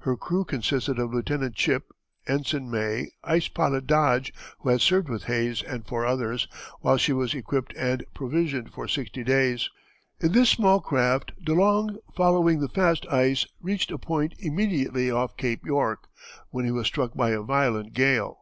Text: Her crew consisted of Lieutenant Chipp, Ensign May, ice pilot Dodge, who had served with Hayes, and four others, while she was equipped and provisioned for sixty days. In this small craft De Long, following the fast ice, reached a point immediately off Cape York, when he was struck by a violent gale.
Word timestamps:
Her 0.00 0.18
crew 0.18 0.44
consisted 0.44 0.98
of 0.98 1.14
Lieutenant 1.14 1.54
Chipp, 1.54 1.92
Ensign 2.26 2.70
May, 2.70 3.06
ice 3.24 3.48
pilot 3.48 3.86
Dodge, 3.86 4.30
who 4.58 4.68
had 4.68 4.82
served 4.82 5.08
with 5.08 5.24
Hayes, 5.24 5.62
and 5.62 5.86
four 5.86 6.04
others, 6.04 6.46
while 6.80 6.98
she 6.98 7.14
was 7.14 7.32
equipped 7.32 7.72
and 7.74 8.04
provisioned 8.12 8.70
for 8.74 8.86
sixty 8.86 9.24
days. 9.24 9.70
In 10.20 10.32
this 10.32 10.50
small 10.50 10.82
craft 10.82 11.32
De 11.42 11.54
Long, 11.54 11.96
following 12.14 12.60
the 12.60 12.68
fast 12.68 13.06
ice, 13.10 13.46
reached 13.62 13.90
a 13.90 13.96
point 13.96 14.34
immediately 14.38 15.10
off 15.10 15.38
Cape 15.38 15.64
York, 15.64 16.06
when 16.50 16.66
he 16.66 16.70
was 16.70 16.86
struck 16.86 17.14
by 17.14 17.30
a 17.30 17.40
violent 17.40 17.94
gale. 17.94 18.40